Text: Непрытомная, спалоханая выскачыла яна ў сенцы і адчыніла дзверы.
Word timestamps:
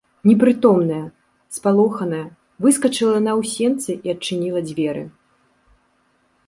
Непрытомная, 0.29 1.01
спалоханая 1.57 2.23
выскачыла 2.65 3.13
яна 3.21 3.31
ў 3.39 3.41
сенцы 3.53 3.91
і 4.09 4.17
адчыніла 4.17 4.61
дзверы. 4.71 5.03